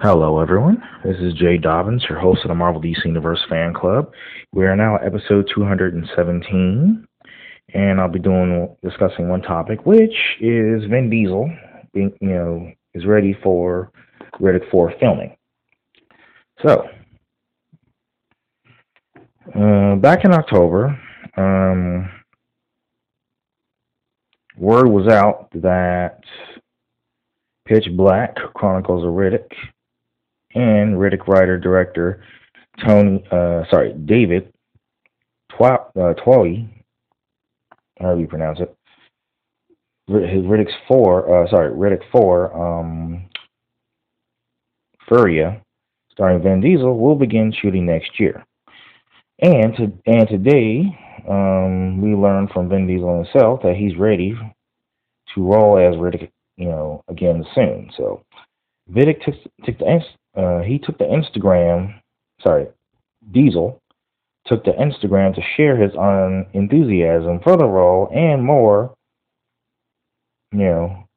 Hello, 0.00 0.40
everyone. 0.40 0.82
This 1.04 1.16
is 1.20 1.34
Jay 1.34 1.56
Dobbins, 1.56 2.04
your 2.08 2.18
host 2.18 2.40
of 2.42 2.48
the 2.48 2.54
Marvel 2.54 2.82
DC 2.82 3.04
Universe 3.04 3.40
Fan 3.48 3.72
Club. 3.72 4.10
We 4.52 4.66
are 4.66 4.74
now 4.74 4.96
at 4.96 5.04
episode 5.04 5.48
217, 5.54 7.06
and 7.72 8.00
I'll 8.00 8.08
be 8.08 8.18
doing 8.18 8.74
discussing 8.82 9.28
one 9.28 9.40
topic, 9.40 9.86
which 9.86 10.12
is 10.40 10.84
Vin 10.90 11.08
Diesel 11.10 11.48
being, 11.92 12.12
you 12.20 12.28
know, 12.28 12.72
is 12.94 13.06
ready 13.06 13.38
for 13.40 13.92
Riddick 14.40 14.68
4 14.68 14.94
filming. 14.98 15.36
So, 16.66 16.88
uh, 19.54 19.94
back 19.94 20.24
in 20.24 20.32
October, 20.32 21.00
um, 21.36 22.10
word 24.58 24.88
was 24.88 25.06
out 25.06 25.50
that 25.54 26.18
Pitch 27.64 27.86
Black 27.96 28.34
Chronicles 28.54 29.04
of 29.04 29.12
Riddick 29.12 29.46
and 30.54 30.96
Riddick 30.96 31.26
writer 31.26 31.58
director 31.58 32.22
Tony, 32.82 33.24
uh, 33.30 33.62
sorry, 33.70 33.92
David 33.92 34.52
Twa, 35.56 35.86
uh, 35.96 36.14
however 38.00 38.20
you 38.20 38.26
pronounce 38.26 38.60
it. 38.60 38.74
His 40.06 40.44
Riddick's 40.44 40.74
four, 40.88 41.44
uh, 41.44 41.48
sorry, 41.50 41.70
Riddick 41.70 42.02
four, 42.10 42.52
um, 42.54 43.26
Furya, 45.08 45.62
starring 46.10 46.42
Vin 46.42 46.60
Diesel, 46.60 46.98
will 46.98 47.14
begin 47.14 47.52
shooting 47.52 47.86
next 47.86 48.18
year. 48.18 48.44
And 49.40 49.74
to, 49.76 49.92
and 50.06 50.28
today, 50.28 50.98
um, 51.28 52.00
we 52.02 52.14
learned 52.14 52.50
from 52.50 52.68
Vin 52.68 52.86
Diesel 52.86 53.24
himself 53.24 53.62
that 53.62 53.76
he's 53.76 53.96
ready 53.96 54.36
to 55.34 55.42
roll 55.42 55.78
as 55.78 55.96
Riddick, 55.96 56.30
you 56.56 56.68
know, 56.68 57.02
again 57.08 57.44
soon. 57.54 57.90
So, 57.96 58.22
Vidic 58.92 59.24
took, 59.24 59.34
took 59.64 59.78
the 59.78 59.86
uh, 60.36 60.60
he 60.60 60.78
took 60.78 60.98
the 60.98 61.04
Instagram, 61.04 62.00
sorry, 62.42 62.66
Diesel 63.32 63.80
took 64.46 64.64
the 64.64 64.72
Instagram 64.72 65.34
to 65.34 65.40
share 65.56 65.76
his 65.76 65.92
enthusiasm 66.52 67.40
for 67.42 67.56
the 67.56 67.64
role 67.66 68.10
and 68.14 68.44
more, 68.44 68.94
you 70.52 70.58
know, 70.58 71.08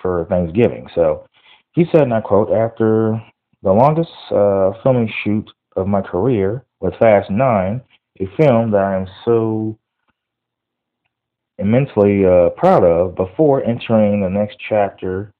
for 0.00 0.24
Thanksgiving. 0.30 0.88
So 0.94 1.26
he 1.72 1.84
said, 1.92 2.02
and 2.02 2.14
I 2.14 2.20
quote, 2.20 2.50
after 2.50 3.22
the 3.62 3.72
longest 3.72 4.10
uh, 4.30 4.72
filming 4.82 5.12
shoot 5.22 5.50
of 5.76 5.86
my 5.86 6.00
career 6.00 6.64
with 6.80 6.94
Fast 6.98 7.30
9, 7.30 7.82
a 8.20 8.26
film 8.36 8.70
that 8.70 8.80
I 8.80 8.96
am 8.96 9.06
so 9.24 9.78
immensely 11.58 12.24
uh, 12.24 12.50
proud 12.50 12.84
of, 12.84 13.14
before 13.14 13.64
entering 13.64 14.20
the 14.20 14.30
next 14.30 14.58
chapter 14.68 15.32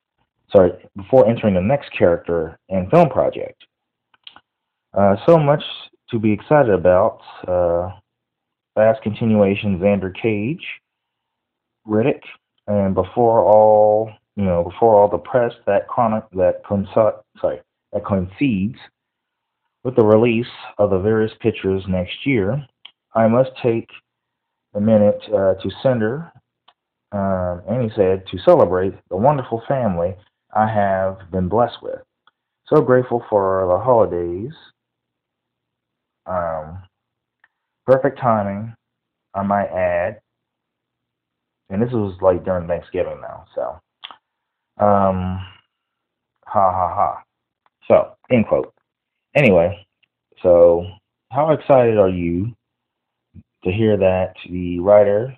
sorry, 0.50 0.72
before 0.96 1.28
entering 1.28 1.54
the 1.54 1.60
next 1.60 1.90
character 1.96 2.58
and 2.68 2.90
film 2.90 3.08
project. 3.08 3.64
Uh, 4.96 5.16
so 5.26 5.38
much 5.38 5.62
to 6.10 6.18
be 6.18 6.32
excited 6.32 6.72
about. 6.72 7.20
Uh, 7.46 7.90
fast 8.74 9.02
continuation, 9.02 9.78
Xander 9.78 10.12
Cage, 10.14 10.64
Riddick, 11.86 12.22
and 12.66 12.94
before 12.94 13.44
all, 13.44 14.10
you 14.36 14.44
know, 14.44 14.64
before 14.64 14.94
all 14.94 15.08
the 15.08 15.18
press 15.18 15.52
that 15.66 15.88
chronic 15.88 16.24
that 16.32 16.64
conso- 16.64 17.22
sorry 17.40 17.60
that 17.92 18.04
coincides 18.04 18.78
with 19.84 19.96
the 19.96 20.04
release 20.04 20.46
of 20.78 20.90
the 20.90 20.98
various 20.98 21.32
pictures 21.40 21.84
next 21.88 22.26
year, 22.26 22.66
I 23.14 23.28
must 23.28 23.50
take 23.62 23.88
a 24.74 24.80
minute 24.80 25.22
uh, 25.28 25.54
to 25.54 25.70
send 25.82 26.02
her, 26.02 26.32
um, 27.12 27.62
and 27.68 27.82
he 27.82 27.94
said, 27.94 28.26
to 28.28 28.38
celebrate 28.38 28.94
the 29.10 29.16
wonderful 29.16 29.62
family 29.68 30.16
I 30.54 30.68
have 30.68 31.30
been 31.30 31.48
blessed 31.48 31.82
with. 31.82 32.00
So 32.66 32.80
grateful 32.80 33.24
for 33.28 33.66
the 33.68 33.84
holidays. 33.84 34.52
Um, 36.26 36.82
perfect 37.86 38.18
timing, 38.18 38.74
I 39.34 39.42
might 39.42 39.68
add. 39.68 40.20
And 41.70 41.82
this 41.82 41.90
was 41.92 42.16
like 42.20 42.44
during 42.44 42.68
Thanksgiving 42.68 43.20
now, 43.20 43.44
so. 43.54 43.80
Um, 44.84 45.40
ha 46.46 46.72
ha 46.72 46.94
ha. 46.94 47.22
So, 47.88 48.16
end 48.30 48.46
quote. 48.46 48.72
Anyway, 49.34 49.86
so 50.42 50.86
how 51.30 51.52
excited 51.52 51.98
are 51.98 52.08
you 52.08 52.54
to 53.64 53.72
hear 53.72 53.96
that 53.96 54.34
the 54.48 54.78
writer, 54.80 55.36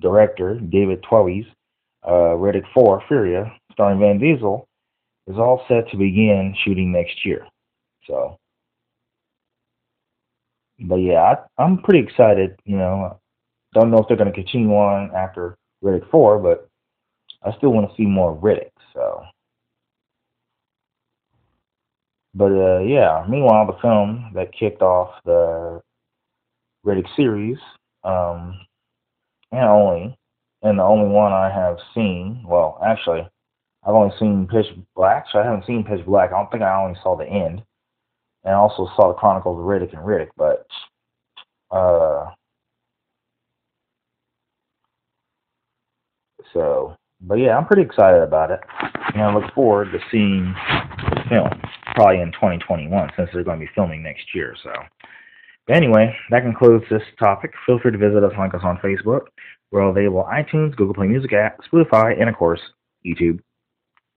director, 0.00 0.58
David 0.58 1.02
Twohy's 1.04 1.46
uh, 2.06 2.34
Riddick 2.36 2.64
4, 2.74 3.02
Furya, 3.08 3.57
starring 3.78 4.00
Vin 4.00 4.18
Diesel, 4.18 4.66
is 5.28 5.36
all 5.36 5.64
set 5.68 5.88
to 5.90 5.96
begin 5.96 6.52
shooting 6.64 6.90
next 6.90 7.24
year. 7.24 7.46
So, 8.08 8.36
but 10.80 10.96
yeah, 10.96 11.36
I, 11.58 11.62
I'm 11.62 11.78
pretty 11.78 12.00
excited. 12.00 12.58
You 12.64 12.76
know, 12.76 13.20
don't 13.72 13.92
know 13.92 13.98
if 13.98 14.08
they're 14.08 14.16
going 14.16 14.32
to 14.32 14.34
continue 14.34 14.70
on 14.70 15.14
after 15.14 15.56
Riddick 15.84 16.10
4, 16.10 16.40
but 16.40 16.68
I 17.44 17.56
still 17.56 17.70
want 17.70 17.88
to 17.88 17.96
see 17.96 18.04
more 18.04 18.36
Riddick. 18.36 18.72
So, 18.94 19.22
but 22.34 22.50
uh, 22.50 22.80
yeah. 22.80 23.24
Meanwhile, 23.28 23.66
the 23.66 23.78
film 23.80 24.32
that 24.34 24.52
kicked 24.58 24.82
off 24.82 25.14
the 25.24 25.80
Riddick 26.84 27.06
series, 27.14 27.58
um, 28.02 28.58
and 29.52 29.68
only, 29.68 30.18
and 30.62 30.80
the 30.80 30.82
only 30.82 31.08
one 31.08 31.32
I 31.32 31.48
have 31.48 31.76
seen. 31.94 32.42
Well, 32.44 32.80
actually, 32.84 33.28
I've 33.86 33.94
only 33.94 34.14
seen 34.18 34.48
Pitch 34.50 34.66
Black, 34.94 35.26
so 35.30 35.38
I 35.38 35.44
haven't 35.44 35.66
seen 35.66 35.84
Pitch 35.84 36.04
Black. 36.04 36.30
I 36.30 36.36
don't 36.36 36.50
think 36.50 36.62
I 36.62 36.82
only 36.82 36.98
saw 37.02 37.16
the 37.16 37.26
end, 37.26 37.62
and 38.44 38.54
I 38.54 38.58
also 38.58 38.88
saw 38.96 39.08
the 39.08 39.14
Chronicles 39.14 39.58
of 39.58 39.64
Riddick 39.64 39.96
and 39.96 40.06
Riddick. 40.06 40.28
But 40.36 40.66
uh, 41.70 42.30
so, 46.52 46.96
but 47.20 47.36
yeah, 47.36 47.56
I'm 47.56 47.66
pretty 47.66 47.82
excited 47.82 48.22
about 48.22 48.50
it, 48.50 48.60
and 49.14 49.22
I 49.22 49.34
look 49.34 49.52
forward 49.54 49.92
to 49.92 49.98
seeing 50.10 50.54
the 51.14 51.22
film 51.28 51.62
probably 51.94 52.20
in 52.20 52.32
2021 52.32 53.10
since 53.16 53.30
they're 53.32 53.44
going 53.44 53.58
to 53.58 53.66
be 53.66 53.72
filming 53.74 54.02
next 54.02 54.34
year. 54.34 54.54
So. 54.62 54.70
But 55.68 55.76
anyway, 55.76 56.16
that 56.30 56.42
concludes 56.42 56.86
this 56.90 57.02
topic. 57.18 57.52
Feel 57.66 57.78
free 57.78 57.92
to 57.92 57.98
visit 57.98 58.24
us, 58.24 58.32
like 58.38 58.54
us 58.54 58.62
on 58.64 58.78
Facebook. 58.78 59.26
We're 59.70 59.82
available 59.82 60.20
on 60.20 60.42
iTunes, 60.42 60.74
Google 60.74 60.94
Play 60.94 61.08
Music 61.08 61.32
app, 61.34 61.58
Spotify, 61.70 62.18
and 62.18 62.30
of 62.30 62.34
course, 62.36 62.60
YouTube. 63.06 63.40